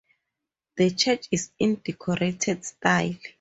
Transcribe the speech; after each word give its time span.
The 0.77 0.89
church 0.95 1.27
is 1.29 1.51
in 1.59 1.75
decorated 1.75 2.65
style. 2.65 3.13